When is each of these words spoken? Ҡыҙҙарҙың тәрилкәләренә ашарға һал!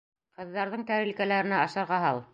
Ҡыҙҙарҙың 0.39 0.87
тәрилкәләренә 0.89 1.63
ашарға 1.67 2.05
һал! 2.09 2.29